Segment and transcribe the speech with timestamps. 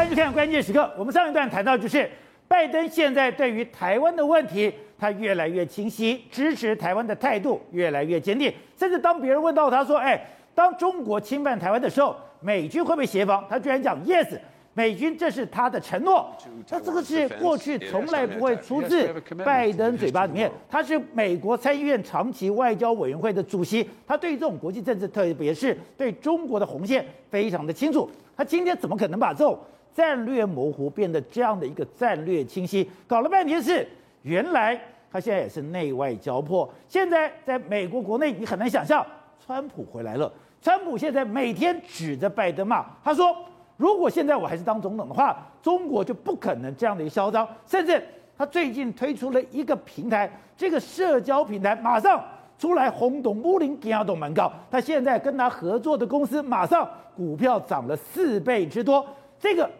[0.00, 0.80] 欢迎收看《关键时刻》。
[0.96, 2.08] 我们上一段谈到，就是
[2.48, 8.50] 拜登现在对于台湾的问题，他越来越清晰，支持台湾的态度越来越坚定。
[8.78, 10.18] 甚至当别人问到他说：“哎，
[10.54, 14.38] 当中国侵犯台湾的时候，美军会不会协防？”他居然讲：“Yes。
[14.72, 16.34] ”美军，这是他的承诺。
[16.70, 19.06] 那这个是过去从来不会出自
[19.44, 20.50] 拜登嘴巴里面。
[20.70, 28.10] 他是美国参议院长期外交委员会的主席，他对于这种国际政治，特别是对中国的红线非常的清楚。
[28.34, 29.58] 他今天怎么可能把这种
[29.94, 32.88] 战略模糊变得这样的一个战略清晰？
[33.06, 33.86] 搞了半天是
[34.22, 36.68] 原来他现在也是内外交迫。
[36.88, 39.04] 现在在美国国内，你很难想象，
[39.44, 40.32] 川普回来了。
[40.62, 43.36] 川普现在每天指着拜登骂，他说。
[43.76, 47.48] 如果现在我还是当总统的话，中国就不可能这样的一个嚣张。
[47.64, 48.02] 甚至
[48.36, 52.22] 他最近推出了一个平台，这个社交平台马上
[52.58, 54.52] 出来轰动武林，惊动蛮高。
[54.70, 59.02] 他现在跟他合作的公司马上股票涨了四倍之多。
[59.38, 59.70] 这个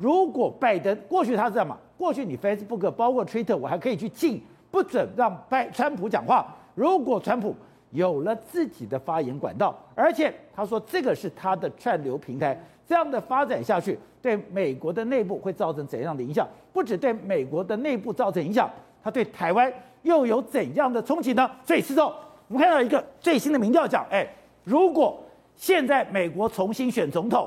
[0.00, 1.76] 如果拜登过去他是这样嘛？
[1.98, 6.56] 过去你 Facebook 包括 Twitter，我还可以去禁，不准让拜川普讲话。
[6.74, 7.54] 如果川普
[7.90, 12.58] 有了自己的发言管道，而且他说这个是他的串流平台。
[12.88, 16.48] 这样的发展下去，对美国的内部会造成怎样的影响？
[16.72, 18.68] 不只对美国的内部造成影响，
[19.04, 19.70] 他对台湾
[20.02, 21.48] 又有怎样的冲击呢？
[21.64, 22.14] 所以，事后
[22.48, 24.26] 我们看到一个最新的民调讲，哎，
[24.64, 25.22] 如果
[25.54, 27.46] 现在美国重新选总统。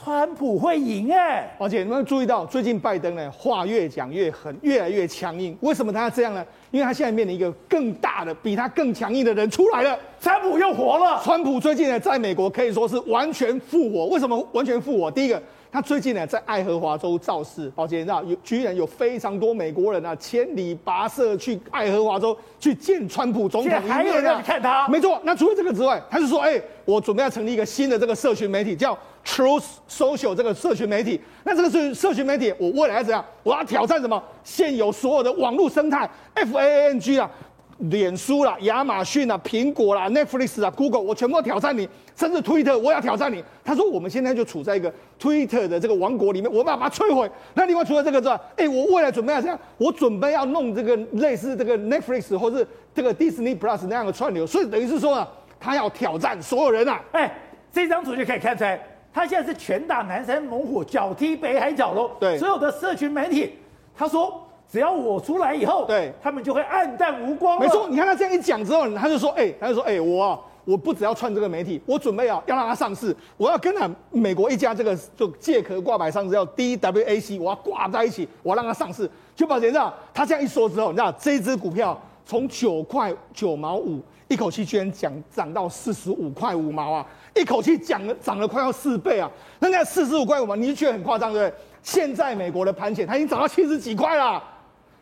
[0.00, 5.56] 川普会赢哎，而且你们注意到最近拜登呢话越讲越狠，越来越强硬。
[5.60, 6.46] 为什么他要这样呢？
[6.70, 9.98] 因为他现在面临一个更大的、比他更强硬的人出来了。
[10.20, 11.20] 川普又活了。
[11.24, 14.06] 川普最近呢在美国可以说是完全复活。
[14.06, 15.10] 为什么完全复活？
[15.10, 15.42] 第一个。
[15.70, 24.88] 他最近呢，在爱荷华州造势，宝杰，你知道有居然有非常多美国人啊，千里跋涉去爱荷华州去见川普总统，还有人去看他。
[24.88, 31.20] 没错，那除了这个之外，他是说，哎、欸，我准备要成立一个新的这个社群媒体，叫 Truth Social 这个社群媒体。
[31.44, 33.24] 那这个是社群媒体，我未来要怎样？
[33.42, 34.22] 我要挑战什么？
[34.42, 37.30] 现有所有的网络生态，FANG 啊。
[37.78, 43.42] 脸书啦、亚马逊啦、苹果啦、Netflix 啦、Google，我全部挑战你，甚至 Twitter 我也要挑战你。
[43.64, 47.30] 他说我们现在就处在一个 Twitter 的这个王国里面，我们要把它摧毁。
[47.54, 55.28] 那另外除了这个之外，哎、欸，我未来准备要这样，我准备要弄这个类似这个 Netflix 或是这个 Disney Plus 那样的串流，所以等于是说啊，
[55.60, 57.00] 他要挑战所有人啊。
[57.12, 57.34] 哎、欸，
[57.72, 58.80] 这张图就可以看出来，
[59.14, 62.10] 他现在是拳打南山猛虎，脚踢北海角喽。
[62.18, 63.52] 对，所有的社群媒体，
[63.96, 64.44] 他说。
[64.70, 67.58] 只要我出来以后，对，他们就会暗淡无光。
[67.58, 79.10] 没错，你看他这样一讲之后，他就说，哎、欸，他就说，哎、欸，我啊，我不只要串这个媒体，我准备啊要让它上市，我要跟他美国一家这个就借壳挂牌上市叫 DWAC，我要挂在一起，我要让它上市。
[79.34, 83.98] 就宝杰你知道，他这样一说之后，你知道这一支股票从九块九毛五，
[84.28, 89.30] 一口气居然涨涨到四十五块五毛啊，一口气涨了涨了快要四倍啊。
[89.60, 91.58] 那那四十五块五毛，你就觉得很夸张对不对？
[91.82, 94.42] 现在美国的盘前，它已经涨到七十几块了。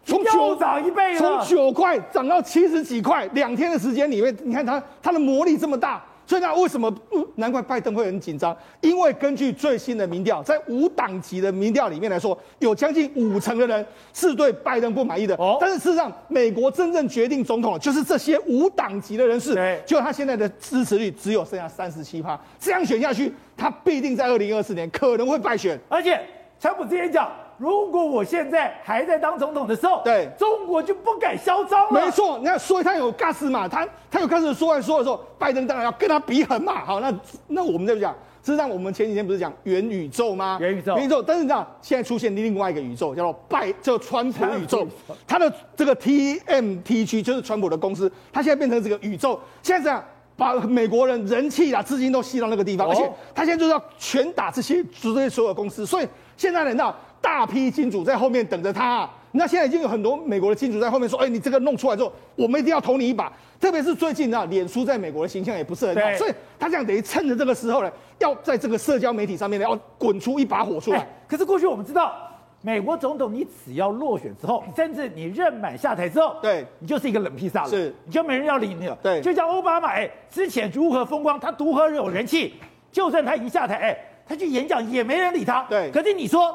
[0.07, 6.95] 从九涨一倍了，从九块涨到七十几块，两天的时间里面，你看它它的魔力这么大，所以那为什么？
[7.35, 13.85] 难怪拜登会很紧张，因为根据最新的民调，在无党籍的民调里面来说，有将近五成的人
[14.15, 15.35] 是对拜登不满意的。
[15.35, 25.79] 哦，但是事实上，美国真正决定总统的就是这些无党籍的人士，就他现在的支持率只有剩下三十七趴，这样选下去，他必定在二零二四年可能会败选。
[25.89, 26.25] 而且，
[26.61, 27.29] 川普之前讲。
[27.59, 32.01] 如果我现在还在当总统的时候，对，中国就不敢嚣张了。
[32.05, 36.85] 没错，你看，所以他有 gas 嘛，他他有 gas 说来说的时候，拜登当然要跟他比狠嘛。
[36.85, 37.13] 好，那
[37.47, 38.15] 那我们再讲，
[38.45, 40.59] 实际上我们前几天不是讲元宇宙吗？
[40.61, 44.87] 元宇宙，元宇宙，但是你知道现在出现另外一个宇宙，叫做拜，叫川普宇宙。
[45.27, 50.05] 他的这个 TMT 区就是川普的公司，他现在变成这个宇宙，现在这样
[50.37, 56.95] 把美国人人气啊资金都吸到那个地方，哦、而且他现在就是要拳打这些这些所有公司，所以现在人道。
[57.21, 70.99] 大批金主在后面等着他，啊，那现在已经有很多美国的金主在后面说：“哎、欸，你这个弄出来之后，我们一定要投你一把。”特别是最近啊，脸书在美国的形象也不是很好，所以他这样等于趁着这个时候呢，要在这个社交媒体上面呢，要滚出一把火出来。
[70.99, 72.15] 欸、可是过去我们知道，
[72.61, 78.97] 美国总统你只要落选之后，甚至你任满下台之后，对你就是一个冷披萨了，是你就没人要理你了。
[79.03, 82.55] 对，就像奥巴马，哎，之前如何风光，他如何有人气，
[82.93, 83.99] 就算他一下台，哎，
[84.29, 85.63] 他去演讲也没人理他。
[85.69, 86.55] 对，可是你说。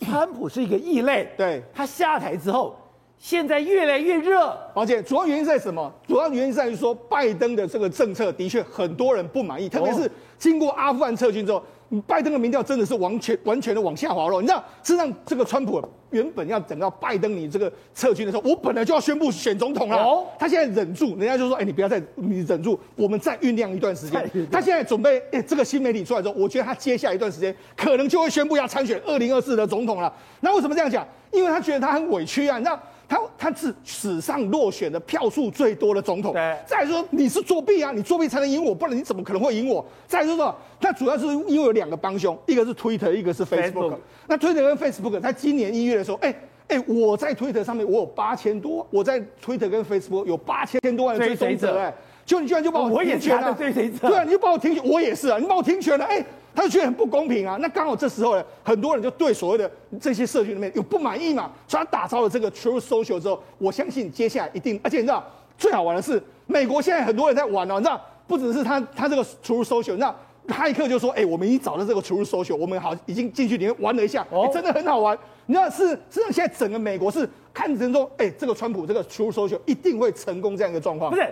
[0.00, 2.76] 川普是一个异类， 对，他下台之后，
[3.18, 4.56] 现在越来越热。
[4.74, 5.92] 而且主要原因在什么？
[6.08, 11.62] 主要原因在于说，拜登的这个政策的确很多人不满意，特别是经过阿富汗撤军之后，
[12.06, 14.40] 拜登的民调真的是完全完全的往下滑了。
[14.40, 19.96] 你知道，事实上这个川普原本要等到拜登你这个撤军的时候，我本来就要宣布选总统了。
[19.96, 24.30] 哦，他现在忍住，人家就说，哎，你不要再你忍住，我们再酝酿一段时间。
[24.52, 30.12] 他现在准备，哎，这个新媒体出来之后，我觉得他接下来一段时间可能就会宣布要参选二零二四的总统了。
[30.40, 31.06] 那为什么这样讲？
[31.32, 32.80] 因为他觉得他很委屈啊，你知道。
[33.10, 36.32] 他他是史上落选的票数最多的总统。
[36.32, 36.56] 对。
[36.64, 39.84] 再来说你是作弊啊，你作弊才能赢我，不然你怎么可能会赢我？
[40.06, 43.96] 再来说说，那主要是因为有两个帮凶，一个是 Twitter，一个是 Facebook。
[44.28, 46.32] 那 Twitter 跟 Facebook 在今年一月的时候，哎
[46.68, 51.92] 哎，我在 Twitter 上面我有八千多，我在 Twitter 跟 Facebook 有八千多万的追踪者，哎，
[52.24, 56.24] 就你居然就把我停权了，对啊，你就把我停权，我也是啊，你把我停权了，哎。
[56.54, 57.56] 他就觉得很不公平啊！
[57.60, 59.70] 那刚好这时候呢，很多人就对所谓的
[60.00, 65.24] 这些社群里面有不满意嘛，所以他打造了这个 Truth Social 之后，我相信接下来一定，而且你知道
[65.56, 70.14] 最好玩的是，美国现在很多人在玩哦，你知道不只是他他这个 Truth Social，你知道
[70.48, 75.16] 骇客就说，哎，我们已经找到这个 Truth Social，我们好已经进去里面玩了一下，哦，真的很好玩。
[75.46, 81.10] 你知道是，实际上现在整个美国是看成说，哎，这个川普这个 Truth Social 一定会成功这样一个状况。
[81.10, 81.28] 不是，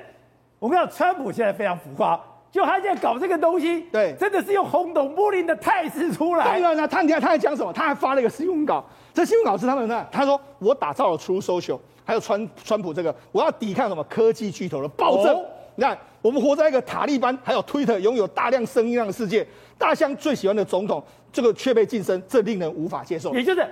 [0.59, 2.21] 我跟你讲，川普现在非常浮夸。
[2.51, 6.59] 就他现在搞这个东西，对，真的是用轰动柏林的态势出来。
[6.59, 7.73] 对了，那他你看他还讲什么？
[7.73, 8.85] 他还发了一个新闻稿。
[9.13, 15.35] 这新闻稿是他们的，他说我打造了 Truth Social，还有川川普这个，我要抵抗什么科技巨头的暴政。
[15.35, 19.47] 哦、你看，我们活在一个塔利班还有 Twitter 拥有大量声音量的世界，
[19.77, 21.03] 大象最喜欢的总统，
[21.33, 23.35] 这个却被晋升，这令人无法接受。
[23.35, 23.67] 也就是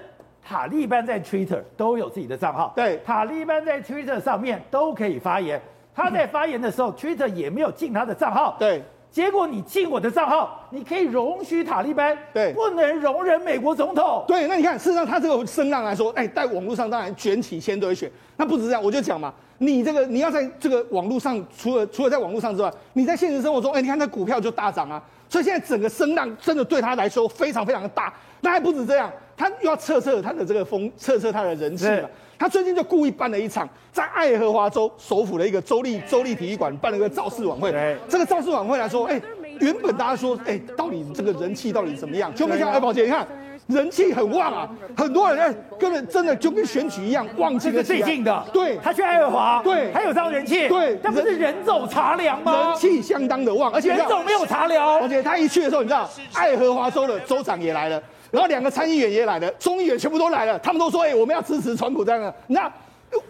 [0.44, 5.61] 塔利班在 Twitter 都有自己的账号，对，塔利班在 Twitter 上面都可以发言。
[5.96, 8.54] 他在发言的时候，Twitter 也没有禁他的账号。
[8.58, 14.22] 对，结果你进我的账号，你可以容许塔利班，对，不能容忍美国总统。
[14.28, 18.12] 对，那你看，事实上他这个声浪来说，哎，在网络上当然卷起千堆雪。
[18.37, 25.02] 那不止这样，我就讲嘛，你这个你要在这个网络上，除了除了在网络上之外，你在现实生活中，哎，你看那股票就大涨啊。
[25.28, 28.12] 所以现在整个声浪真的对他来说非常非常的大。
[28.42, 32.08] 那还不止这样，他又要测测他的这个风，测测他的人气了。
[32.38, 37.72] 他最近就故意办了一场在爱荷华州首府的一个州立州立体育馆办了一个造势晚会。
[38.08, 39.20] 这个造势晚会来说，哎，
[39.60, 42.34] 原本大家说，哎，到底这个人气到底怎么样？
[42.34, 43.26] 就没想到，哎，宝杰，你看
[43.66, 48.44] 人气很旺啊，很多人哎，根本真的就跟选举一样，旺季的最近的。
[48.52, 52.68] 对，他去爱荷华，对，还有这样人气，对，那不是人走茶凉吗？
[52.68, 55.00] 人气相当的旺，而且人走没有茶凉。
[55.00, 58.00] 而且他一去的时候，你知道，爱荷华州的州长也来了，
[58.36, 62.34] 然后两个参议员也来了，众议员全部都来了，他们都说，哎，我们要支持川普这样的。
[62.48, 62.70] 那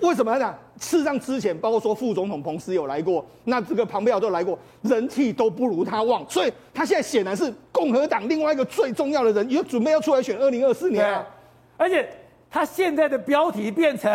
[0.01, 0.53] 为什么呢？
[0.81, 11.25] 事实上，之前包括说副总统彭斯有来过，那这个庞佩奥都来过，人气都不如他旺，所以他现在显然是共和党另外一个最重要的人，也准备要出来选二零二四年啊。
[11.77, 12.09] 而且
[12.51, 14.11] 他现在的标题变成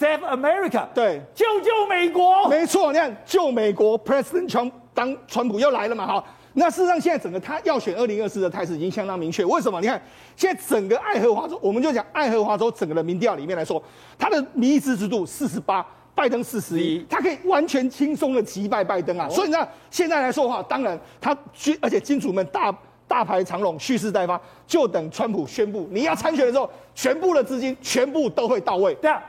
[0.00, 2.48] Save America，对，救救美国。
[2.48, 6.24] 没错，你看救美国，President Trump 当川普又来了嘛，哈。
[6.54, 9.44] 那事实上，现在整个他要选二零二四的态势已经相当明确。
[9.44, 9.80] 为什么？
[9.80, 10.00] 你看，
[10.36, 13.82] 现在整个爱荷华州，我们就讲爱荷华州整个的民调里面来说，
[14.18, 15.84] 他的民意支持度四十八，
[16.14, 19.28] 拜登四十一，他可以完全轻松的击败拜登啊。
[19.28, 22.74] 所以呢，现在来说的话，当然他军而且金主们大
[23.08, 28.94] 大排长龙，蓄势待发，就等川普宣布你要参选的时候，全部的资金全部都会到位。
[28.96, 29.22] 对啊。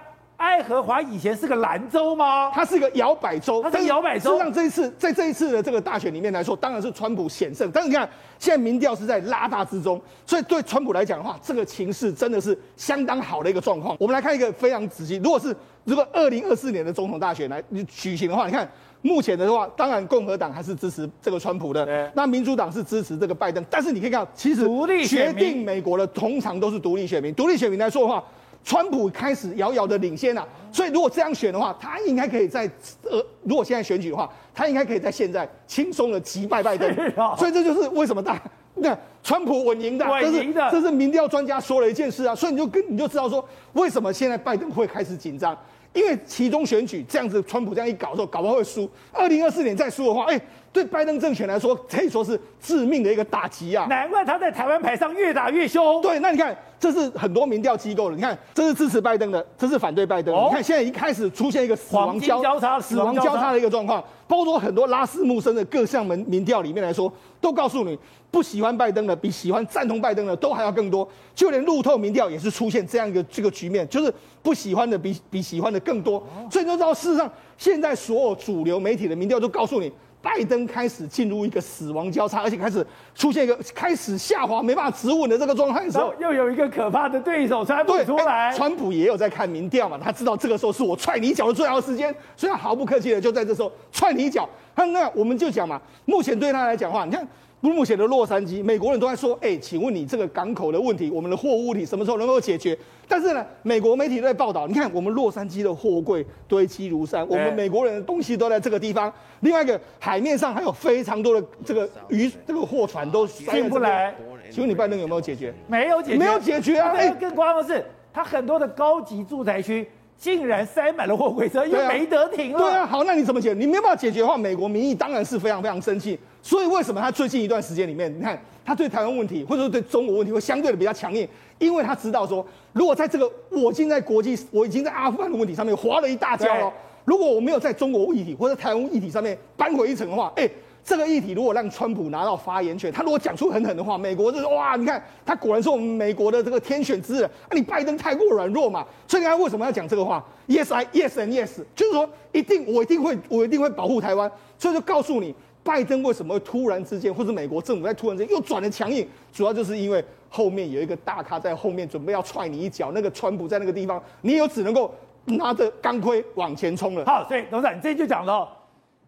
[0.43, 2.51] 爱荷华以前是个蓝州吗？
[2.53, 4.31] 它是一个摇摆州，它是摇摆州。
[4.31, 7.71] 实际上这一次，在这一次的这个大选里面来说，当然是川普险胜。
[7.71, 8.07] 但是你看，
[8.37, 13.95] 现在民调是在拉大之中，所以对川普来讲的话，这个情势真的是相当好的一个状况。
[13.97, 15.55] 我们来看一个非常仔细，如果是
[15.85, 18.69] 如果二零二四年的总统大选来举行的话，你看
[19.01, 23.63] 目前的话，当然共和党还是支持这个川普的，那民主党是支持这个拜登。
[23.69, 24.67] 但是你可以看到，其实
[25.07, 27.33] 决定美国的通常都是独立选民。
[27.33, 28.21] 独立选民来说的话。
[28.63, 32.69] 川普开始遥遥的领先了，所以如果这样选的话，他应该可以在
[33.03, 36.89] 呃，如果现在选举的话，他应该可以在现在轻松的击败拜登。
[37.37, 38.41] 所以这就是为什么大
[38.75, 43.43] 那川普稳赢的，这是，这是民调专家说了一件事啊，所以你就跟你就知道说，
[43.73, 45.55] 为什么现在拜登会开始紧张。
[45.93, 48.89] 因为其中选举这样子，川普这样一搞的时候，搞不好会输。
[49.11, 50.41] 二零二四年再输的话，哎，
[50.73, 53.85] 对拜登政权来说可以说是致命的一个打击啊！
[53.87, 56.01] 难怪他在台湾牌上越打越凶。
[56.01, 60.41] 对，那你看，这是很多民调机构的，你看，这是支持拜登的，这是反对拜登的。
[60.41, 67.97] 哦、你看，现在一开始出现一个死亡交交叉、死亡交叉的一个状况，包括很多拉斯穆森的各项民民调里面来说，都告诉你。
[68.31, 74.11] 不喜欢拜登的比喜欢赞同拜登的都还要更多，就连路透民调也是出现这样一个这个局面，就是
[74.41, 76.17] 不喜欢的比比喜欢的更多。
[76.49, 79.91] 所以你就知道，事实上现在所有主流媒体的民调都告诉你，
[80.23, 88.53] 拜登开始进入一个死亡交叉，而且开始出现一个开始下滑、没办法止稳的这个状态的时候，又有一个可怕的对手川普出来。
[88.55, 94.49] 川普也有在看民调嘛，他知道这个时候是我踹你一脚的最好的时间，所以他毫不客气的就在这时候踹你一脚。
[94.75, 97.27] 那那我们就讲嘛，目前对他来讲的话，你看。
[97.71, 102.77] 目前的洛杉矶，美国人都在说，哎，请问你这个港口的问题，我们的货物问题什么时候能够解决？
[103.07, 109.11] 但是呢，美国媒体都在报道，你看我们洛杉矶的货柜堆积如山，我们美国人的东西都在这个地方。
[109.39, 114.13] 另外一个海面上还有非常多的这个鱼，这个货船都进不来。
[114.51, 115.53] 请问你拜登有没有解决？
[115.67, 116.91] 没有解决，没有解决啊！
[116.91, 119.87] 哎，更夸张的是，他很多的高级住宅区。
[120.17, 122.59] 竟然塞满了货柜车，因为没得停了。
[122.59, 123.53] 对啊，好，那你怎么解？
[123.53, 126.17] 你没有办法解决的话，美国民意当然是非常非常生气。
[126.41, 131.27] 所以为什么他最近一段时间里面，你看他对台湾问题或者说对中国问题会相对的比较强硬？
[131.59, 136.71] 因为他知道说，如果在这个我已经在国际，我已经在阿富汗的问题上面滑了一大跤了，
[137.05, 140.49] 如果我没有在中国议题或者台湾议题上面扳回一城的话，哎。
[140.83, 147.51] 这个议题如果让川普拿到发言权，他如果讲出狠狠的话，美国就说哇，你看他果然是我们美国的这个天选之人啊！
[147.53, 167.05] 你拜登太过软弱嘛，所以他为什么要讲这个话？Yes, I, yes and yes，就是说一定我一定会我一定会保护台湾，所以就告诉你，拜登为什么会突然之间，或者美国政府在突然之间又转了强硬，主要就是因为后面有一个大咖在后面准备要踹你一脚，那个川普在那个地方，你有只能够拿着钢盔往前冲了。
[167.05, 168.51] 好，所以董事长，你这就讲到，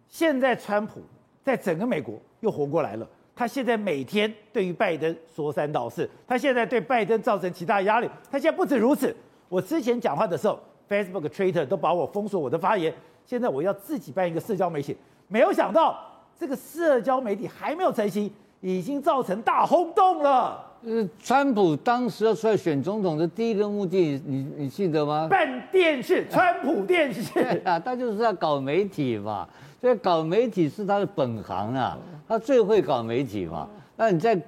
[0.08, 1.02] 现在川普。
[1.46, 3.08] 在整个美国又活过来了。
[3.36, 8.10] 他现在每天对于拜登说三道四，他现在对拜登造成极大压力。
[8.28, 9.14] 他现在不止如此，
[9.48, 12.92] 我之前讲话的时候，Facebook、Twitter 都把我封锁我的发言。
[13.24, 14.96] 现在我要自己办一个社交媒体，
[15.28, 15.96] 没有想到
[16.36, 18.28] 这个社交媒体还没有成型，
[18.60, 20.64] 已经造成大轰动了。
[20.84, 25.28] 呃，川普当时要出来选总统的第一个目的，你你记得吗？
[25.30, 29.48] 办电视，川普电视 啊，他就是要搞媒体嘛。
[29.80, 33.68] 所以搞媒体是他的本行啊，他最会搞媒体嘛。
[33.96, 34.38] 那你在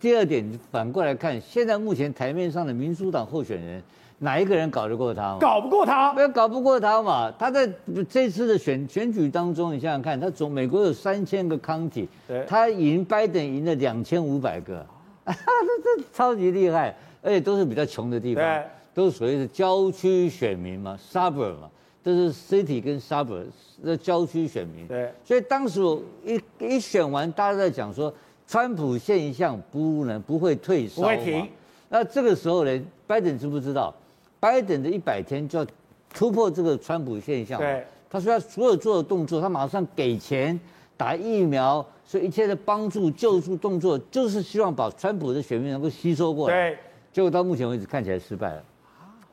[0.00, 3.82] 第二点反过来看，现在目前台面上的民主党候选人，
[4.18, 5.36] 哪一个人搞得过他？
[5.40, 7.30] 搞不过他，没有搞不过他嘛。
[7.38, 7.68] 他在
[8.08, 12.08] 这次的选选举当中，你想想看，他总美国有三千个 county，
[12.46, 14.84] 他赢拜登赢了两千五百个，
[15.26, 16.92] 这这超级厉害，
[17.22, 21.70] 而且都是比较穷的地方，都是所谓的郊区选民嘛，suburb 嘛。
[22.08, 23.44] 这是 city 跟 suburb
[23.84, 28.10] 的郊区选民，对，所以当时我一一选完，大家在讲说，
[28.46, 31.46] 川普现象不能不会退烧，不会停。
[31.90, 33.94] 那这个时候呢，拜登知不知道？
[34.40, 35.66] 拜登的一百天就要
[36.14, 37.60] 突破这个川普现象。
[37.60, 40.58] 对，他说他所有做的动作，他马上给钱
[40.96, 46.70] 打疫苗，所以一切的帮助救助动作，就是希望把川普的选民能够吸收过来。
[46.70, 46.78] 对，
[47.12, 48.64] 结果到目前为止看起来失败了，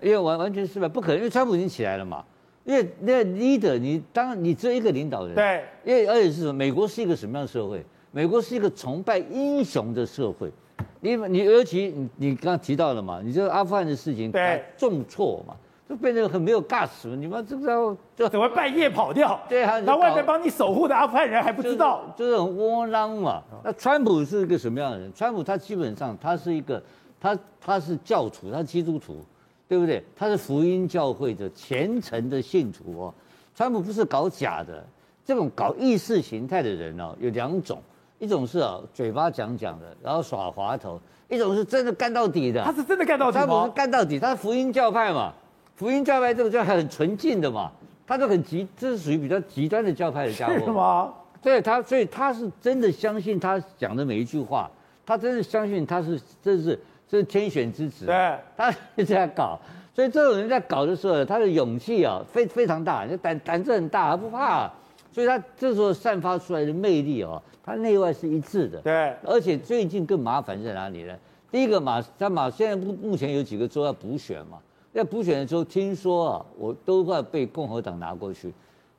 [0.01, 2.21] 因为完完全失败，不可能，因为川普已经起来了嘛。
[2.65, 5.63] 因为那 leader，你当然你只有一个领导人，对。
[5.83, 6.53] 因为而且是什么？
[6.53, 7.85] 美国是一个什么样的社会？
[8.11, 10.51] 美国是一个崇拜英雄的社会。
[10.99, 15.53] 你你尤其你你刚刚提到了嘛，你这个阿富汗的事情，对，重挫嘛，
[15.87, 16.89] 就变得很没有嘛。
[17.03, 19.39] 你们这个时候就怎么半夜跑掉？
[19.47, 23.43] 对啊，那外面帮你守护的阿富汗人还不知道，就是、就是、很窝囊嘛。
[23.63, 25.13] 那川普是一个什么样的人？
[25.13, 26.81] 川普他基本上他是一个，
[27.19, 29.23] 他他是教徒，他是基督徒。
[29.67, 30.03] 对不对？
[30.15, 33.13] 他是福音教会的虔诚的信徒哦。
[33.55, 34.85] 川普不是搞假的，
[35.25, 37.81] 这种搞意识形态的人哦，有两种，
[38.19, 42.63] 一种是啊嘴巴讲讲的，然后耍滑头；一种是真的干到底的。
[42.63, 43.45] 他是真的干到底吗？
[43.45, 45.33] 川普是干到底，他是福音教派嘛，
[45.75, 47.71] 福音教派这个就很纯净的嘛，
[48.05, 50.53] 他就很极，这是属于比较极端的教派的家伙。
[50.59, 51.13] 是吗？
[51.41, 54.69] 对他，所以他是真的相信他讲的每一句话，
[55.05, 56.79] 他真的相信他是这是。
[57.07, 59.59] 这是天选之子，对，他就这样搞，
[59.93, 64.71] 所以这种人在搞的时候，他的勇气啊，非非常大，就胆胆子很大，他不怕，
[65.11, 71.13] 所以他这时候散发出来的魅力哦，他内外是一致的，对，而且最近更麻烦在哪里呢？
[71.51, 74.57] 第一个马，他马现在目目前有几个州要补选嘛，
[74.93, 78.53] 要补选的时候，听说啊，我都快被共和党拿过去。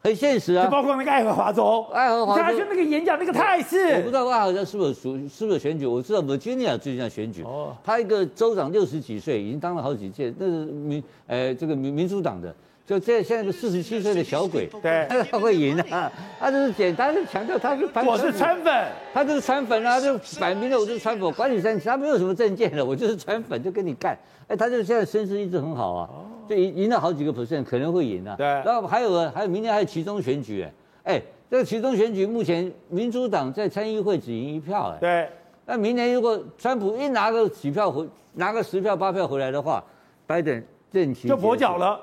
[0.06, 2.56] 很现实啊，就包括那个爱荷华州，爱荷华州。
[2.56, 12.54] 就那个演讲那个态势，我不知道爱荷华州是不是属是不是选举，我知道 Virginia 最近在选举，哦，他一个州长六十几岁，已经当了好几届，那是民，呃，这个民民主党的。
[12.86, 16.08] 就这现在个四十七岁的小鬼，对，他会赢啊！
[16.38, 20.00] 他就是简单的强调他是我是川粉，他就是川粉啊！
[20.00, 24.16] 就摆明了我就是川粉，管你三七，他没有什么证件了，我就是川粉，就跟你干。
[24.46, 26.08] 哎，他就现在声势一直很好啊，
[26.48, 28.34] 就赢赢了好几个 percent，可能会赢啊。
[28.36, 30.62] 对，然后还有个，还有明年还有其中选举，
[31.02, 35.28] 哎，哎，这个其中选举目前民主党在参议会只赢一票，哎，对，
[35.64, 39.82] 那明年如果川普一拿个几票回，拿个十票八票回来的话，
[40.26, 40.62] 拜登
[40.92, 42.00] 任期就跛脚了。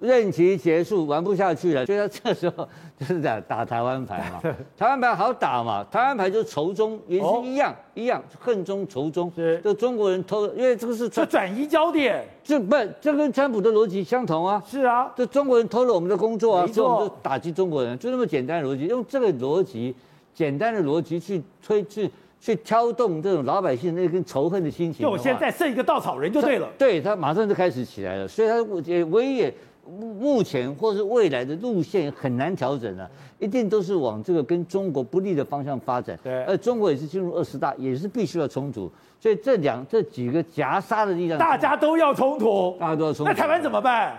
[0.00, 2.66] 任期结束，玩不下去了，所以他这时候
[2.98, 4.40] 就是在打台湾牌嘛。
[4.76, 9.30] 台湾牌好打嘛，台湾牌就是仇中，也是一样、哦、一样，恨中仇中。
[9.36, 14.62] 是，这中国人偷，因为这个是这转移焦点，这不这跟川普的逻辑相同啊。
[14.66, 19.94] 是啊，这中国人偷了我们的工作啊，所以我们就打击中国人，就那么简单的逻辑，用这个逻辑，
[20.34, 25.02] 简单的逻辑去推去去挑动这种老百姓那根仇恨的心情。
[25.02, 26.66] 就我现在剩一个稻草人就对了。
[26.78, 29.54] 对，他马上就开始起来了，所以他也唯一也
[29.90, 36.18] 目前或是未来的路线很难调整了，一定都是往这个跟中国不利的方向发展。
[36.22, 38.90] 对，而中国也是进入二十大，也是必须要冲突。
[39.18, 43.32] 所以这两这几个夹杀的力量，大家都要冲突，大家都要冲突。
[43.32, 44.16] 那台湾怎么办？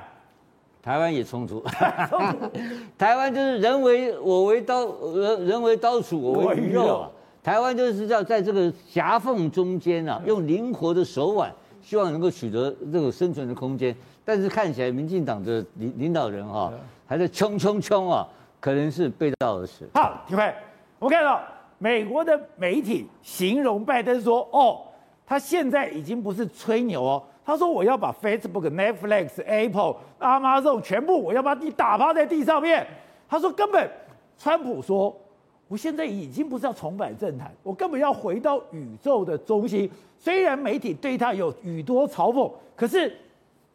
[0.84, 1.64] 台湾也冲突，
[2.98, 7.10] 台湾就是人为我为刀，人人为刀俎，我为鱼肉啊。
[7.44, 11.52] 台湾就是要在这个夹缝中间啊，用灵活的手腕，
[11.82, 13.96] 希望能够取得这个生存的空间。
[14.24, 16.72] 但是看起来，民进党的领领导人啊，
[17.08, 18.28] 还在冲冲冲啊，
[18.60, 19.90] 可能是背道而驰。
[19.94, 20.54] 好，体会，
[21.00, 21.42] 我们看到
[21.80, 24.82] 美国的媒体形容拜登说：“哦，
[25.26, 32.86] 他现在已经不是吹牛哦。”他说：“我要把 Facebook、Netflix、Apple、Amazon 全部，我要把地打趴在地上面。”
[33.28, 33.90] 他说：“根本，
[34.38, 35.14] 川普说，
[35.72, 39.90] 我现在已经不是要重返政坛，我根本要回到宇宙的中心。
[40.20, 43.16] 虽然媒体对他有许多嘲讽，可是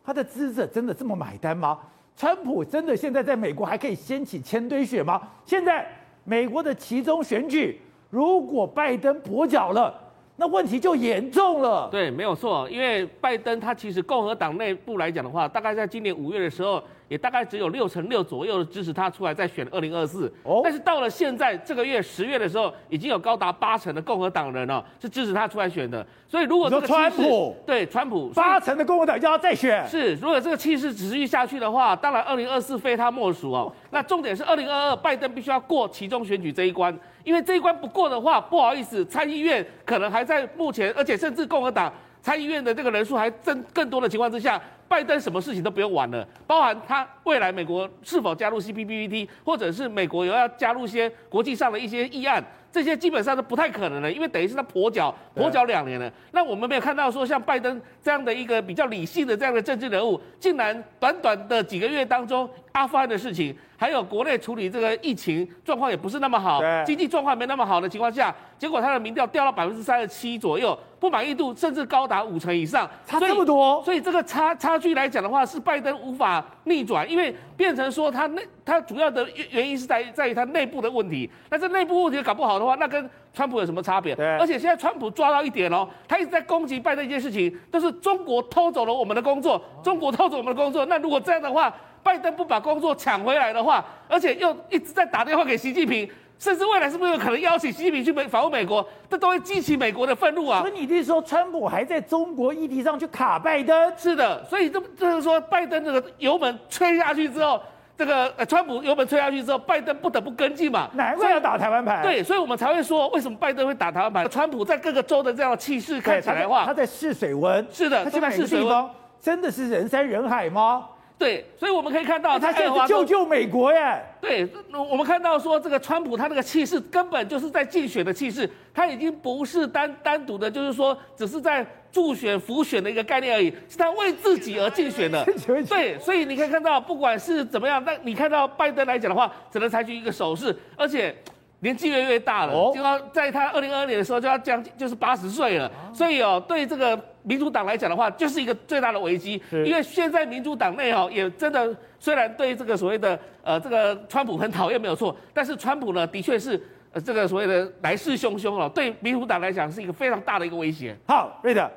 [0.05, 1.79] 他的支持真的这么买单吗？
[2.15, 5.23] 川普真的现在在美国还可以掀起千堆雪吗？
[5.47, 5.87] 现在
[6.25, 10.03] 美国的其中选举，如果拜登跛脚了。”
[10.39, 11.89] 那问题就严重了。
[11.91, 20.33] 对，没有错，因为拜登他其实共和党内部来讲的话，大概在今年五月的时候，也大概只有六成六左右的支持他出来再选二零二四。
[20.43, 20.61] 哦。
[20.63, 26.05] 但是到了现在这个月十月的时候，已经有高达八成的共和党人哦是支持他出来选的。
[26.29, 33.73] 所以如果这个川普对川普八成的共和党要再选，是如果这个气势持续下去的话，当然二零二四非他莫属哦。
[33.91, 36.97] 那重点是二零二二拜登必须要过其中选举这一关。
[37.23, 41.93] 因为这一关不过的话，不好意思，参议院可能还在目前，而且甚至共和党
[42.27, 52.45] 参议院的这个人数还增更多的情况之下，拜登什么事情都不用玩了，包含他未来美国是否加入 CPPPT，或者是美国有要加入一些国际上的一些议案。
[52.73, 56.13] 这些基本上都不太可能了，因为等于是他跛脚，跛脚两年了。
[56.33, 73.83] 那我们没有看到说像拜登这样的一个比较理性的这样的政治人物，竟然短短的几个月当中，阿富汗的事情，还有国内处理这个疫情状况也不是那么好，经济状况没那么好的情况下，结果他的民调掉到百分之三十七左右，不满意度甚至高达五成以上，差这么多。
[73.85, 81.31] 所以这个差差距来讲的话，是拜登无法逆转，因为变成说他内他主要的原因是在在于他内部的问题。
[81.49, 84.15] 但是内部问题搞不好的话，那跟川普有什么差别？
[84.39, 90.87] 而且现在川普抓到一点哦，他一直在攻击拜登一件事情，都是中国偷走了我们的工作，中国偷走我们的工作。
[90.87, 91.73] 那如果这样的话，
[92.07, 98.87] 拜登不把工作抢回来的话，而且又一直在打电话给习近平，甚至未来是不是有可能邀请习近平去美访问美国？
[99.11, 100.61] 这都会激起美国的愤怒啊！
[100.61, 103.93] 所以你的意思说，川普还在中国议题上去卡拜登？
[103.97, 107.61] 是的，所以这就是说，拜登这个油门吹下去之后。
[107.99, 112.03] 这个呃，川普油门吹下去之后，拜登不得不跟进嘛，难怪要打台湾牌。
[112.03, 114.29] 对，所以我们才会说，为什么拜登会打台湾牌？
[114.29, 117.67] 川普在各个州的这样的气势看起来的话，他在试水温。
[117.73, 118.87] 是的，他现在试水温，
[119.19, 120.87] 真的是人山人海吗？
[121.19, 124.05] 对，所以我们可以看到，他现在救救美国耶。
[124.21, 124.47] 对，
[124.91, 135.25] 我们看到说，这个川普他那个气势根本就是在竞选的气势，他已经不是单单独的，就是说只是在助选、辅选的一个概念而已，是他为自己而竞选的。
[135.69, 141.17] 对，所以你可以看到，不管是怎么样，那你看到拜登来讲的话，只能采取一个手势，而且。
[141.61, 149.41] 年纪越来越大了，就要在他二零二二年的时候就要将近就是八十岁了，所以哦，对这个民主党来讲的话，就是一个最大的危机。
[149.51, 160.95] 因为现在民主党内哦，也真的虽然对这个所谓的呃这个川普很讨厌没有错，但是川普呢的确是呃这个所谓的来势汹汹哦，对民主党来讲是一个非常大的一个威胁。
[161.07, 161.69] 好，瑞德，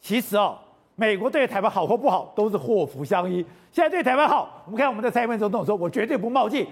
[0.00, 0.56] 其实哦，
[0.94, 3.44] 美国对台湾好或不好都是祸福相依。
[3.72, 6.64] 现在对台湾好，我们看我们的蔡英文总统说，我绝对不冒进。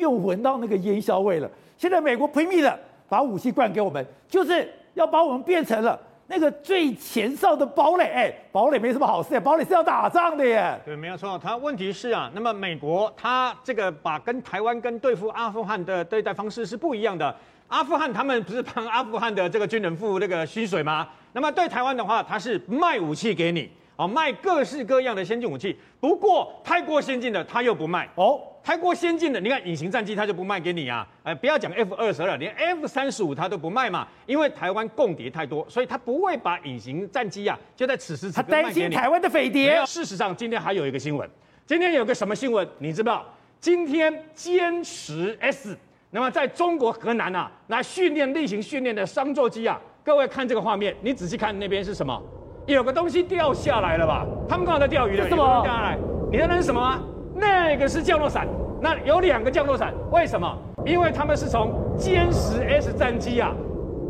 [0.00, 1.48] 又闻到那个烟硝味了。
[1.76, 8.04] 现在美国拼命的把武器灌给我们，就是要把我们变成了那个最前哨的堡垒。
[8.04, 10.78] 哎，堡垒没什么好事，堡垒是要打仗的耶。
[10.84, 11.38] 对，没有错。
[11.38, 17.34] 他问题是啊，那么美国他这个把跟台湾跟对付阿富汗的对待方式是不一样的。
[17.68, 21.06] 阿富汗他们不是帮阿富汗的这个军人付那个薪水吗？
[21.32, 23.70] 那么对台湾的话，他是卖武器给你。
[23.96, 28.08] 哦，卖各式各样的先进武器，不过太过先进的他又不卖。
[28.14, 31.06] 哦，太过先进的，你看隐形战机它就不卖给你啊。
[31.22, 38.62] 哎，不要讲 F 二十二了，连 F 三十五他都不卖嘛，因为台湾共谍太多，所以它不会把隐形战机啊就在此时此刻卖给你。
[38.62, 39.84] 他担心台湾的匪谍。
[39.86, 41.28] 事实上，今天还有一个新闻，
[41.66, 42.66] 今天有个什么新闻？
[42.78, 43.24] 你知道？
[43.60, 45.76] 今天歼十 S，
[46.10, 52.22] 那么在中国河南啊，来训练例行训练的商座机啊，各位看这个画面，你仔细看那边是什么？
[52.66, 54.26] 有个东西掉下来了吧？
[54.48, 55.98] 他们刚好在钓鱼的，什么掉下来？
[56.30, 57.02] 你知道那是什么吗？
[57.40, 58.46] 那个是降落伞。
[58.82, 60.56] 那有两个降落伞，为什么？
[60.86, 63.54] 因为他们是从歼十 S 战机啊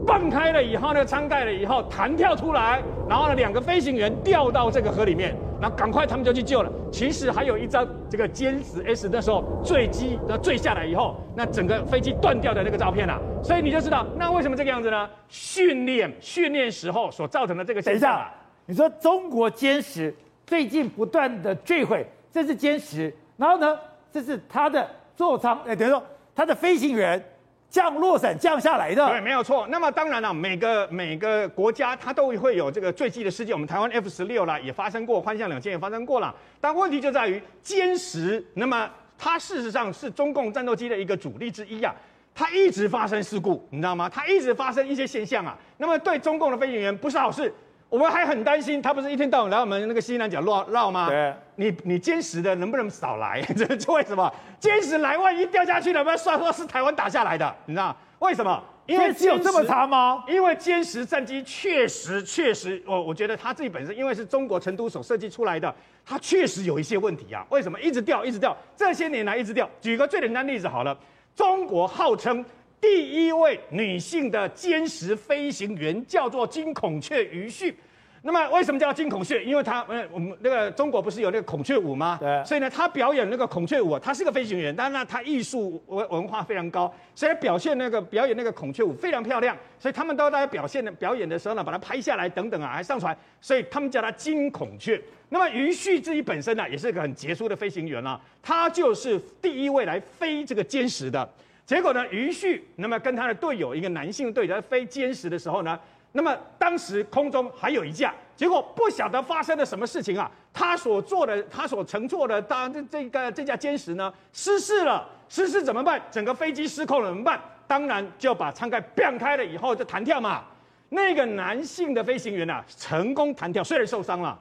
[0.06, 6.70] 放开了以后呢，舱盖了以后弹跳出来，然后呢，两个飞行员掉到这个河里面，然后赶快他们就去救了。
[6.92, 15.08] 其实还有一张这个歼十 S 那时候坠机的坠下来以后，那整个飞机断掉的那个照片啊，所以你就知道那为什么这个样子呢？
[15.28, 18.12] 训练训练时候所造成的这个现象。
[18.12, 18.34] 等一下，
[18.66, 20.14] 你说中国歼十
[20.46, 23.78] 最近不断的坠毁，这是歼十，然后呢，
[24.12, 26.02] 这是它的座舱，哎，等于说
[26.34, 27.22] 它的飞行员。
[27.70, 29.64] 降落伞降下来的，对，没有错。
[29.68, 33.54] 那么当然了、每个每个国家它都会有这个坠机的事件。
[33.54, 36.34] 我们台湾 F 十六啦也发生过，欢象两千也发生过了。
[36.60, 41.94] 但问题就在于歼十，那么它事实上是中共战斗机的一个主力之一啊，
[42.34, 44.08] 它一直发生事故，你知道吗？
[44.12, 45.56] 它一直发生一些现象啊。
[45.76, 47.54] 那么对中共的飞行员不是好事。
[47.90, 51.09] 我们还很担心，他不是一天到晚来我们那个西南角绕绕吗？
[51.09, 53.42] 对，你你歼十的能不能少来？
[53.57, 54.33] 这这为什么？
[54.61, 58.62] 歼十来万一掉下去了，不要算说是台湾打下来的，你知道为什么？
[58.87, 60.22] 因为只有这么长吗？
[60.29, 65.74] 因为歼十战机确实确实，我我觉得它自己本身因为是中国成都所设计出来的，
[66.07, 67.44] 它确实有一些问题啊。
[67.50, 68.57] 为什么一直掉一直掉？
[68.76, 69.68] 这些年来一直掉。
[69.81, 70.96] 举个最简单例子好了，
[71.35, 72.44] 中国号称
[72.80, 77.76] 第一位女性的歼十飞行员叫做金孔雀于旭。
[78.22, 79.42] 那么为什么叫金孔雀？
[79.42, 82.18] 因为他，呃，我们那个中国不是有那个孔雀舞吗？
[82.20, 82.44] 对。
[82.44, 95.00] 所以呢，他表演那个孔雀舞，他是个飞行员，但是呢，他艺术文文化非常高，所以表现那个表演那个孔雀舞非常漂亮，所以他们都在表现的表演的时候呢，把它拍下来等等啊，还上传，所以他们叫他金孔雀。
[95.30, 101.26] 那么于旭自己本身呢，也是个很杰出的飞行员啊，他就是第一位来飞这个歼十的。
[101.70, 105.78] 结果呢，于旭那么跟他的队友一个男性队友在飞歼十的时候呢。
[106.11, 110.28] 那么当时空中还有一架，结果不晓得发生了什么事情啊？
[110.52, 116.02] 他所做的，他所乘坐的，当这这个这架歼十呢失事了，失事怎么办？
[116.11, 117.40] 整个飞机失控了怎么办？
[117.68, 120.42] 当然就把舱盖变开了以后就弹跳嘛。
[120.88, 124.37] 那个男性的飞行员啊，成功弹跳，虽然受伤了。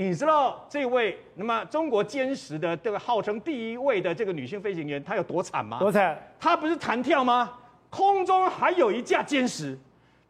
[0.00, 5.80] 你知道这位那么中国歼十的这个号称第一位的这个女性飞行员她有多惨吗？
[5.80, 6.16] 多惨！
[6.38, 7.50] 她不是弹跳吗？
[7.90, 9.76] 空中还有一架歼十。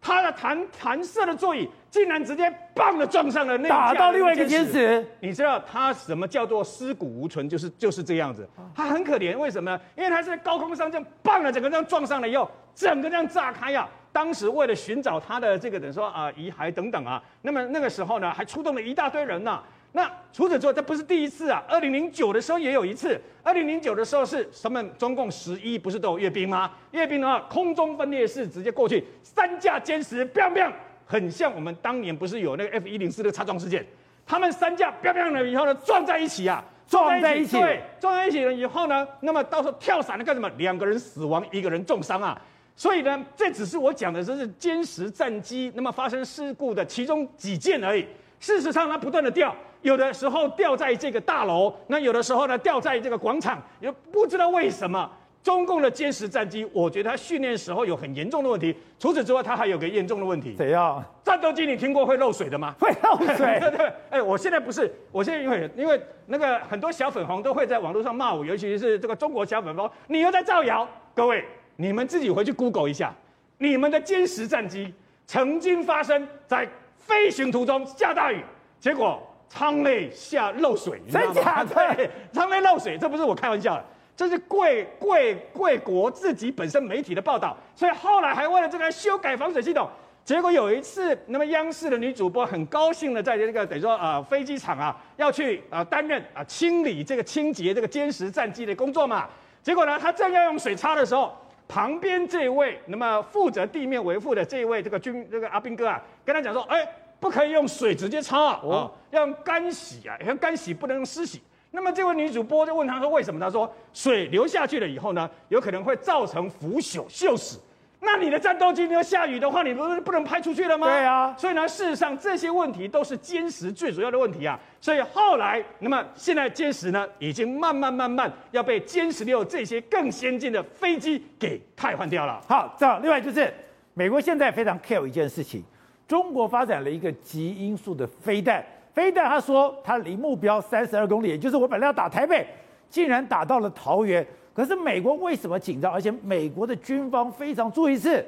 [0.01, 7.47] 她的弹弹射的座椅竟然直接棒的撞上了那打到另外一个歼十，你知道她什么叫做尸骨无存？
[7.47, 9.79] 就是就是这样子，她很可怜，为什么呢？
[9.95, 13.98] 因为她是在高空上这样棒的整个这样撞上了以后，整个这样炸开呀、啊。
[14.13, 19.65] 当时为了寻找他的这个等于说啊遗骸等等啊，那么那个时候呢还出动了一大堆人呢、啊。
[19.93, 21.65] 那除此之外，这不是第一次啊！
[21.67, 23.19] 二零零九的时候也有一次。
[23.43, 24.83] 二零零九的时候是什么？
[24.99, 26.71] 中共十一不是都有阅兵吗？
[26.91, 30.71] 阅兵的话，空中分列式直接过去，三架歼十，biang biang，
[31.07, 33.85] 很像我们当年不是有那个 F 一零四的擦撞事件？
[34.27, 40.49] 他们三架 biang biang 了以后呢，撞在一起啊，撞在一起，对，撞在一起了以后呢，那么到时候跳伞了干什么？
[40.59, 42.39] 两个人死亡，一个人重伤啊！
[42.79, 48.07] 所以呢，这只是我讲的，这是歼十战机那么发生事故的其中几件而已。
[48.39, 49.53] 事实上，它不断的掉。
[49.83, 55.11] 有的时候掉在这个大楼，那有的时候呢掉在这个广场，也不知道为什么。
[55.43, 58.75] 中共的歼十战机，我觉得它训练时候有很严重的问题。
[58.99, 60.55] 除此之外，它还有个严重的问题。
[60.55, 61.03] 怎样？
[61.25, 62.75] 战斗机你听过会漏水的吗？
[62.79, 63.59] 会漏水。
[63.59, 63.93] 对 对。
[64.11, 70.87] 哎，我现在不是，我现在因为因为那个很多小粉红都会在网络上骂我，尤其是这个中国小粉红，你又在造谣。
[71.15, 71.45] 各位，
[71.81, 73.15] 你们自己回去 Google 一下，
[73.59, 74.93] 你们的歼十战机
[75.27, 78.43] 曾经发生在飞行途中下大雨，
[78.81, 79.23] 结果。
[79.51, 81.75] 舱内下漏水，真假的？
[81.75, 89.89] 对， 舱内漏水，这不是我开玩笑的，这是贵贵贵国自己本身媒体的报道，所以后来还为了这个修改防水系统，
[90.23, 99.27] 结果有一次，那么央视的女主播很高兴的在这个等于说啊、呃、飞机场啊要去啊担任啊清理这个清洁这个歼十战机的工作嘛，
[99.63, 101.35] 结果呢，她正要用水擦的时候，
[101.69, 106.89] 旁边这位那么负责地面维护的这一位这个军这个阿兵哥啊，跟他讲说，哎。
[107.21, 111.43] 不可以用水直接擦啊，哦、要用干洗啊，要干洗不能用湿洗。
[111.73, 117.59] 那么这位女主播就问他说：“为什么？”他说：“水流下去了以后呢，有可能会造成腐朽锈死。
[118.01, 121.35] 那你的战斗机要下雨的话，你不是不能派出去了吗？”对啊。
[121.37, 124.59] 所以呢，事实上这些问题都是歼十最主要的问题啊。
[124.81, 132.41] 所以后来，那么现在歼十呢，已经慢慢慢慢要被歼十六这些更先进的飞机给替换掉了。
[132.49, 133.53] 好，这另外就是
[133.95, 135.65] 美国现在非常 care 一件事情。
[136.07, 142.47] 中国发展了一个极音速的飞弹，飞弹他说他离目标三十二公里，也就是我本来要打台北，
[142.89, 144.25] 竟然打到了桃园。
[144.59, 145.93] 可是美国为什么紧张？
[145.93, 148.27] 而且美国的军方非常注意是，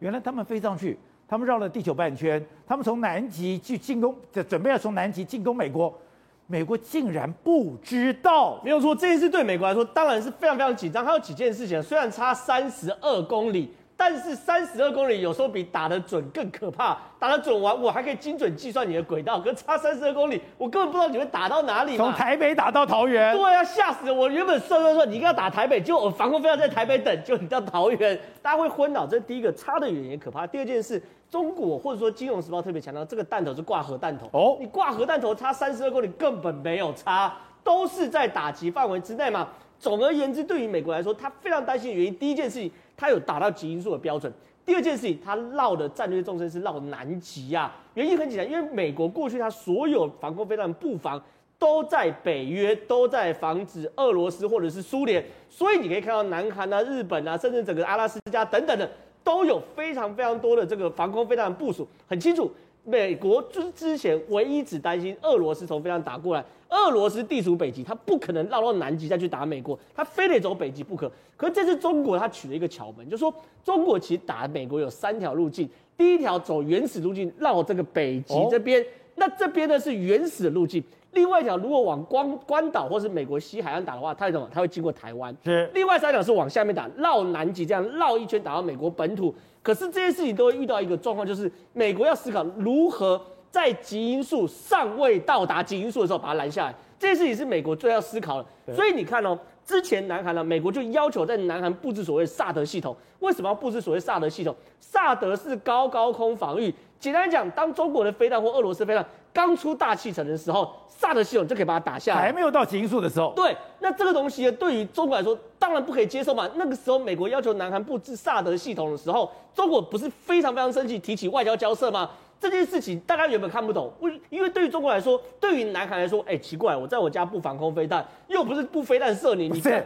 [0.00, 0.94] 原来他们飞上去，
[1.26, 4.14] 他们绕了地球半圈，他们从南极去进攻，
[4.46, 5.98] 准备要从南极进攻美国，
[6.46, 8.60] 美国竟然不知道。
[8.62, 11.02] 没有错，这一次对美国来说当然是非常非常紧张。
[11.02, 13.72] 还有几件事情，虽然差三十二公里。
[14.00, 21.98] 但是三十二公里有时候比打得准更可怕，打得准完我还可以精准计算你的轨道，可是差三十二公里，我根本不知道你会打到哪里。
[21.98, 24.26] 从台北打到桃园，对啊，吓死我！
[24.30, 29.06] 原本算算算，你要打台北，就我防空飞要在台北等，就你到桃园，大家会昏倒。
[29.06, 30.46] 这是第一个，差得远也可怕。
[30.46, 34.30] 第二件事，中国或者说《金融时报》特别强调，这个弹头是挂核弹头。
[34.32, 39.46] 哦，你挂核弹头差三十二公里根本没有差，都是在打击范围之内嘛。
[39.78, 42.72] 总而言之，对于美国来说，他非常担心的原因，第一件事情。
[43.00, 44.30] 它有达到极因素的标准。
[44.66, 47.74] 第二件事情，它绕的战略纵深是绕南极啊。
[47.94, 51.20] 原因很简单，因为美国过去它所有防空飞弹布防
[51.58, 58.88] 都在北约，都在防止俄罗斯或者是苏联，所以你可以看到南韩啊、日本啊，甚至整个阿拉斯加等等的，
[59.24, 62.52] 都有非常非常多的这个防空飞弹部署，很清楚。
[62.84, 71.10] 美国就是之前唯一只担心俄罗斯从非常打过来，俄罗斯地处北极，他不可能绕到南极再去打美国，他非得走北极不可。
[71.36, 78.84] 可是这次中国他取了一个巧门，就是说中国其实打美国有三条路径，第一条走原始路径绕这个北极这边，
[79.16, 84.48] 那这边呢是原始的路径，另外一条如果往关关岛或是美国西海岸打的话，它怎么？
[84.52, 85.34] 它会经过台湾。
[85.44, 89.34] 是，另外三条是往下面打，绕南极这样绕一圈打到美国本土。
[89.62, 93.20] 可是这些事情都会遇到一个状况，就是美国要思考如何
[93.50, 96.74] 在极音速尚未到达极音速的时候把它拦下来。
[96.98, 98.74] 这些事情是美国最要思考的。
[98.74, 102.96] 所以你看哦，之前南韩呢，美国就要求在南韩布置所谓萨德系统。
[103.18, 104.54] 为什么要布置所谓萨德系统？
[104.78, 106.72] 萨德是高高空防御。
[107.00, 112.20] 简单讲，当中国的飞弹或俄罗斯飞弹刚出大气层的时候，萨德系统就可以把它打下来。
[112.20, 113.32] 还没有到极音速的时候。
[113.34, 116.48] 对，那这个东西，对于中国来说，当然不可以接受嘛。
[116.56, 122.10] 那个时候，美国要求南韩布置萨德系统的时候，中国不是非常非常生气，提起外交交涉吗？
[122.38, 129.82] 这件事情大家原本看不懂，为因为对于中国来说，对于南韩来说，哎，奇怪，我在我家布防空飞弹，又不是布飞弹射你，你看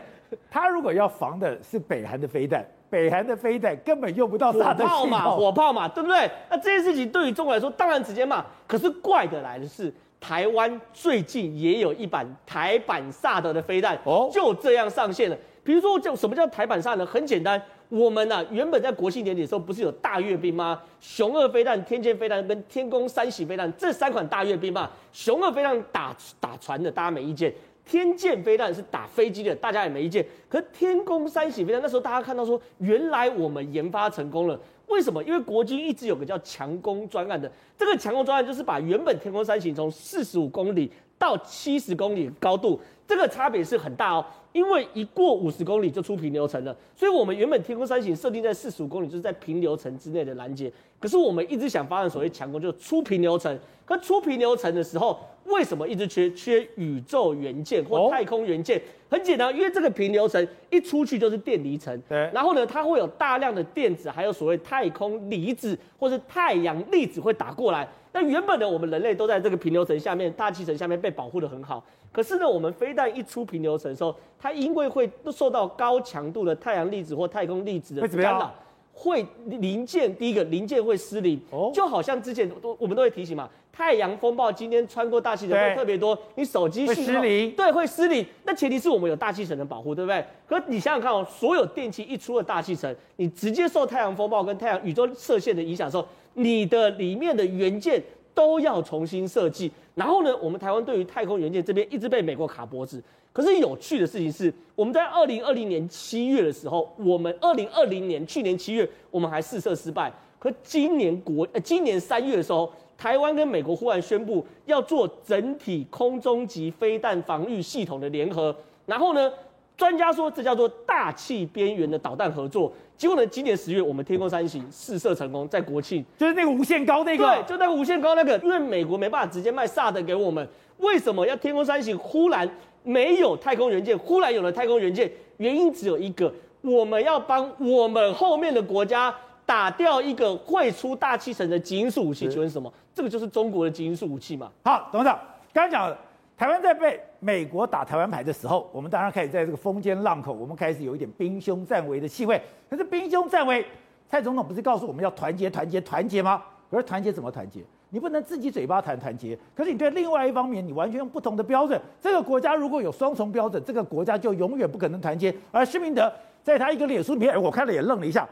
[0.51, 2.67] 他如果要防的是北韩的飞弹。
[2.95, 6.31] 北韩的飞弹根本用不到萨德，火炮嘛，火炮嘛，对不对？
[6.49, 8.45] 那这件事情对于中国来说，当然直接骂。
[8.69, 15.37] 可是怪的来的是，台湾最近也有一版台版萨德的飞弹，哦，就这样上线了。
[15.65, 17.07] 比如说，叫什么叫台版萨德呢？
[17.07, 20.81] 很简单，我们呢、啊、原本在国庆年底的时候，不是有大阅兵吗？
[21.01, 24.89] 雄二飞弹、天剑飞弹跟天宫三喜飞弹这三款大阅兵嘛。
[25.11, 27.53] 雄二飞弹打打船的，大家没意见。
[27.85, 30.25] 天剑飞弹是打飞机的，大家也没意见。
[30.49, 34.59] 可是天宫三型飞弹那时候大家看到说，原来我们研发成功了。
[34.87, 35.23] 为什么？
[35.25, 44.25] 因为国军一直有个叫强攻专案的，这个强攻专案就是把原本天弓三型从四十五公里到七十公里高度，这个差别是很大哦。
[44.53, 50.73] 因为一过五十公里就出平流层了，所以我们原本天空三型设定在四十五公里，就是在平流层之内的拦截。
[51.01, 53.59] 可是我们一直想发展所谓强攻，就是出平流层。
[53.85, 58.81] 可出平流层的时候，为什么一直缺缺宇宙元件或太空元件？
[59.11, 62.31] 很简单，因为这个平流层一出去就是电离层，对。
[62.33, 67.87] 然后呢，它会有大量的电子，还有所谓太空离子或是太阳粒子会打过来。
[68.13, 71.85] 那原本的我们人类都在这个平流层下面、大气层下面被保护的很好。
[72.15, 78.55] 可是呢，我们飞弹一出平流层的时候，它因为会受到高强度的太阳粒子或太空粒子的干扰。
[78.97, 88.25] 会零件，第一个零件会失灵，哦，就好像之前都我们都会提醒嘛，太阳风暴今天穿过大气层会特别多，你手机会失灵，对，会失灵。
[88.45, 90.25] 那前提是我们有大气层的保护，对不对？
[90.47, 98.01] 可你想想看哦，所有电器一出了大气层，你直接受太阳风暴跟太阳宇宙射线的影响的时候，你的里面的元件
[98.35, 99.71] 都要重新设计。
[99.95, 103.03] 然后呢，我们台湾对于太空元件这边一直被美国卡脖子。
[103.33, 110.13] 可是有趣的事情是，我们在二零二零年七月的时候，我们二零二零年去年七月，我们还试射失败。
[110.39, 118.55] 可今年国呃，今年三月的时候，台湾跟美国忽然宣布要做整体空中级飞弹防御系统的联合。
[118.87, 119.33] 然后呢，
[119.77, 122.73] 专家说这叫做大气边缘的导弹合作。
[122.97, 132.49] 结果呢，今年十月我们天空三型试射成功，在国庆，就是那个无限高那个，对，就那个无限高那个，因为美国没办法直接卖萨德给我们，为什么要天空三型忽然？
[132.87, 139.13] 没有太空元件，忽然有了太空元件，原因只有一个，我们要帮我们后面的国家
[139.47, 142.29] 打掉一个会出大气层的基因素武器。
[142.29, 142.71] 请问什么？
[142.95, 144.53] 这个就是中国的基因素武器嘛？
[144.65, 145.19] 好，董事长，
[145.55, 145.97] 刚刚讲
[146.37, 152.41] 台湾在被美国打台湾牌的时候，我们当然开始在这个风尖浪口，我们开始有一点兵凶战危的气味。
[152.69, 153.65] 可是兵凶战危，
[154.09, 156.43] 蔡总统不是告诉我们要团结、团结、团结吗？
[156.71, 157.61] 可是团结怎么团结？
[157.91, 161.81] 你不能自己嘴巴谈团结，可是你对另外一方面，你完全用不同的标准。
[162.01, 165.33] 这个国家如果有双重标准，这个国家就永远不可能团结。
[165.53, 168.29] 而施明德在他一个脸书里面，我看了也愣了一下，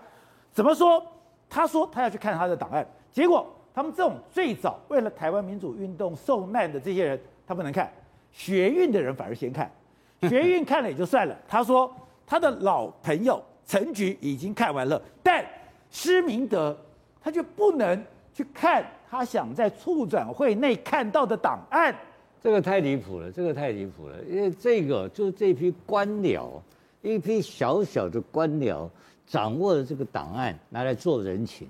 [0.50, 1.00] 怎么说？
[1.48, 7.20] 他说他要去看他的档案，结果他们这种最早为了台湾民主运动受难的这些人，
[7.52, 7.92] 他不能看，
[8.32, 9.70] 学运的人反而先看，
[10.22, 11.36] 学运看了也就算了。
[11.46, 11.94] 他说
[12.26, 15.44] 他的老朋友陈菊已经看完了，但
[15.90, 16.74] 施明德
[17.20, 21.94] 他就不能去看他想在促转会内看到的档案？
[22.42, 26.48] 这个太离谱了，这个太离谱了，因为这个就是这批官僚，
[27.02, 28.88] 一批小小的官僚
[29.26, 31.68] 掌握了这个档案，拿来做人情。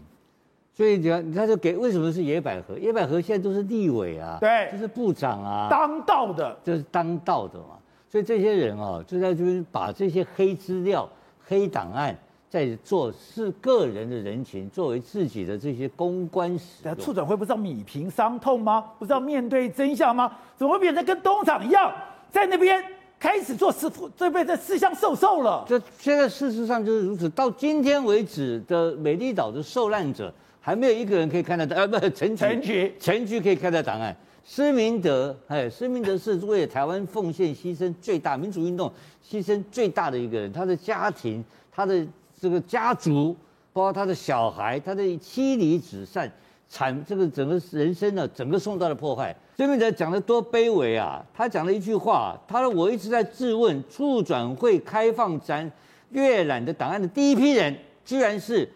[0.75, 2.79] 所以讲，他就给为什么是野百合？
[2.79, 7.77] 野百合现在都是立委啊，对，就是部长啊，当道的，就是当道的嘛。
[8.11, 11.07] 所以这些人啊，就在这边把这些黑资料、
[11.47, 12.17] 黑档案，
[12.49, 16.97] 在做是个人的人情，作为自己的这些公关使用。
[16.97, 18.93] 促转会不知道米平伤痛吗？
[18.99, 20.33] 不知道面对真相吗？
[20.57, 21.93] 怎么会变成跟东厂一样，
[22.31, 22.83] 在那边
[23.21, 25.67] 开始做私，这边在私相受受了？
[25.69, 27.29] 这现在事实上就是如此。
[27.29, 30.33] 到今天为止的美丽岛的受难者。
[30.65, 34.17] 还没有一个人可以看到，呃，不，陈陈菊，陈菊可以看到档案。
[34.45, 38.91] 施明德，哎，施明德是为了台湾奉献牺牲最大，民主运动
[39.29, 40.53] 牺牲最大的一个人。
[40.53, 42.07] 他的家庭，他的
[42.41, 43.37] 这个家族，
[43.73, 46.31] 包括他的小孩，他的妻离子散，
[46.69, 49.35] 惨，这个整个人生呢，整个受到了破坏。
[49.57, 51.25] 施明德讲的多卑微啊！
[51.35, 55.69] 他讲了一句话，他说：“我一直在质问，促转会开放展
[56.11, 58.69] 阅览的档案的第一批人，居然是。”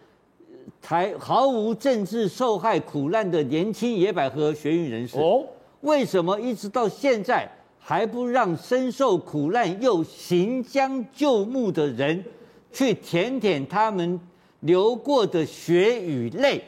[0.81, 5.45] 台毫无政治受害苦难的年轻野百合学运人士，哦，
[5.81, 7.49] 为什么一直到现在
[7.79, 12.23] 还不让深受苦难又行将就木的人
[12.71, 14.19] 去舔舔他们
[14.61, 16.61] 流过的血与泪？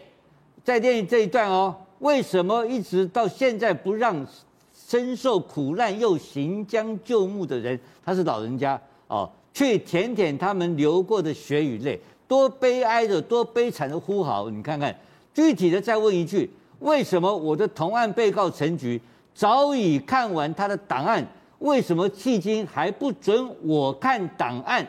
[0.63, 4.25] 再念这一段哦，为什么一直到现在不让
[4.73, 11.99] 深受苦难又行将就木的人，他是老人家哦，去舔舔他们流过的血与泪？
[12.29, 14.51] 多悲哀的，多悲惨的呼号！
[14.51, 14.95] 你看看，
[15.33, 19.01] 具体的再问一句：为什么我的同案被告陈菊
[19.33, 21.25] 早已看完他的档案，
[21.57, 24.85] 为什么迄今还不准我看档案？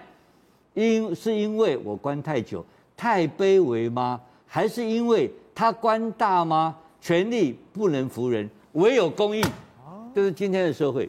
[0.74, 2.62] 因是因为我关太久，
[2.94, 4.20] 太卑微吗？
[4.46, 6.76] 还是因为他官大吗？
[7.00, 9.42] 权力不能服人，唯有公义。
[10.14, 11.08] 这是今天的社会，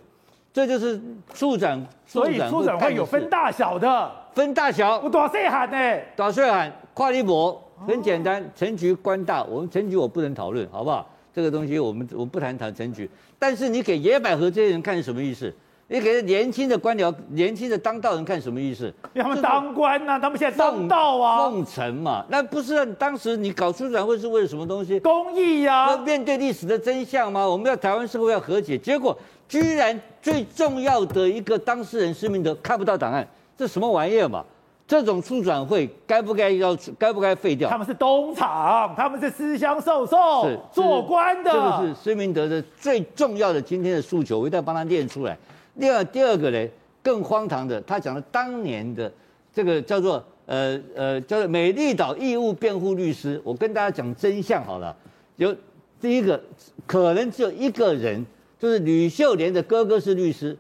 [0.54, 1.02] 这就是
[1.34, 1.86] 处长。
[2.06, 4.12] 所以处长会有分大小的。
[4.34, 6.00] 分大小，我大细喊呢？
[6.16, 8.44] 大细喊，跨一波，很简单。
[8.56, 11.08] 陈局官大，我们陈局我不能讨论，好不好？
[11.34, 13.10] 这个东西我们我不谈谈陈局。
[13.38, 15.54] 但是你给野百合这些人看是什么意思？
[15.88, 18.94] 你给年轻的官僚、年轻的当道人看什么意思？
[19.14, 22.26] 他们当官呐、啊，他们现在当道啊，奉承嘛。
[22.30, 24.98] 那不是当时你搞出转会是为了什么东西？
[25.02, 27.46] 公益呀、啊，要面对历史的真相吗？
[27.46, 29.18] 我们要台湾社会要和解，结果
[29.50, 33.28] 居然最重要的一个当事人施明德看不到档案。
[33.58, 34.44] 这什么玩意儿嘛？
[34.88, 37.70] 这种促转会该不该要该不该废掉？
[37.70, 41.52] 他们是东厂，他们是私相授受，是做官的。
[41.52, 45.38] 这个是施明德的最重要的今天的诉求，我一定要帮他念出来。
[45.80, 46.68] 第二第二个呢，
[47.02, 49.10] 更荒唐的，他讲了当年的
[49.54, 54.94] 这个叫做呃呃叫做美丽岛义务辩护律师，我跟大家讲真相好了。
[55.38, 55.56] 有
[56.02, 56.38] 第一个
[56.86, 58.26] 可能只有一个人，
[58.60, 60.58] 就是吕秀莲的哥哥是律师，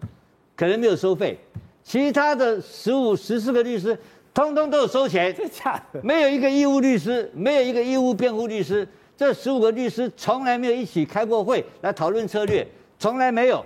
[0.55, 1.37] 可能没有收费。
[1.83, 3.97] 其他的十五、十四个律师，
[4.33, 5.99] 通通都有收钱，真假的？
[6.03, 8.87] 没有一个义务律师，没有一个义务辩护律师。
[9.17, 12.67] 这十五个律师从来没有一起开过会来讨论策略，
[12.97, 13.63] 从来没有。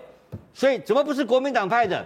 [0.54, 2.06] 所以怎么不是国民党派的？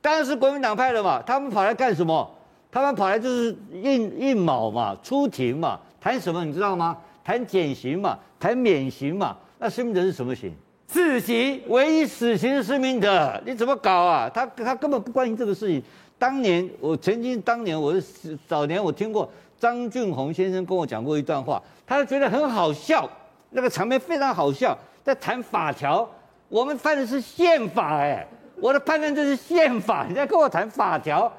[0.00, 1.22] 当然是国民党派的嘛。
[1.22, 2.28] 他们跑来干什么？
[2.70, 6.96] 他们跑来就是应应卯嘛，出庭嘛，谈什么你知道吗？
[7.22, 9.36] 谈减刑嘛，谈免刑嘛。
[9.58, 10.52] 那施明哲是什么刑？
[10.92, 14.28] 死刑，唯一死刑是施明德，你怎么搞啊？
[14.28, 15.82] 他他根本不关心这个事情。
[16.18, 19.26] 当年我曾经，当年我是早年我听过
[19.58, 23.08] 张俊宏先生跟我讲过一段话，他觉得很好笑，
[23.50, 26.06] 那个场面非常好笑，在谈法条，
[26.50, 28.26] 我们犯的是宪法哎，
[28.56, 31.32] 我的判断就是宪法，你在跟我谈法条，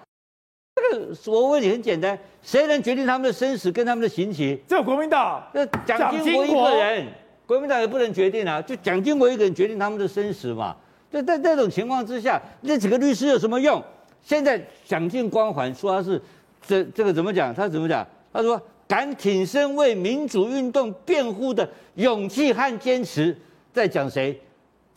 [0.76, 4.60] 这个我问你很简单，谁能决定他们的生死跟他们的刑期？
[4.68, 7.08] 只有国民党，那蒋经国一个人。
[7.54, 10.76] 国民党也不能决定啊，就蒋经国一个人决定他们的生死嘛。
[11.12, 13.80] 就在这种情况之下，那几个律师有什么用？
[14.24, 16.20] 现在蒋经光环说他是
[16.66, 17.54] 这这个怎么讲？
[17.54, 18.04] 他怎么讲？
[18.34, 23.38] 他说敢挺身为民主运动辩护的勇气和坚持，
[23.72, 24.36] 在讲谁？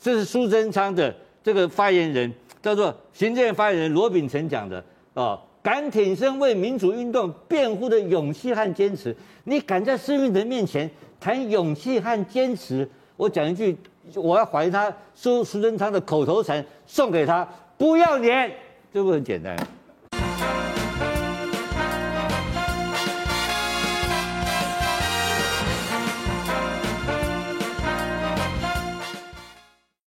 [0.00, 1.14] 这是苏贞昌的
[1.44, 5.38] 这个发言人，叫做行政发言人罗秉成讲的哦。
[5.62, 9.14] 敢挺身为民主运动辩护的勇气和坚持，
[9.44, 10.88] 你敢在市民的面前？
[11.26, 13.76] 谈勇气和坚持，我讲一句，
[14.14, 17.44] 我要怀疑他苏苏贞昌的口头禅，送给他，
[17.76, 18.48] 不要脸，
[18.94, 19.56] 这不很简单？